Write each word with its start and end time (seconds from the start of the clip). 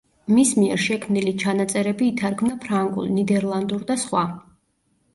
მის 0.35 0.53
მიერ 0.59 0.79
შექმნილი 0.85 1.35
ჩანაწერები 1.43 2.09
ითარგმნა 2.15 2.57
ფრანგულ, 2.67 3.15
ნიდერლანდურ 3.21 3.89
და 3.93 4.03
სხვა. 4.09 4.29